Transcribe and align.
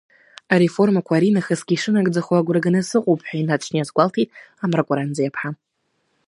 Ареформақәа 0.53 1.13
аринахысгьы 1.15 1.73
ишынагӡахо 1.75 2.33
агәра 2.37 2.63
ганы 2.65 2.81
сыҟоуп, 2.89 3.21
ҳәа 3.27 3.35
инаҵшьны 3.37 3.77
иазгәалҭеит 3.77 4.29
Амра 4.63 4.85
Қәаранӡиаԥҳа. 4.87 5.49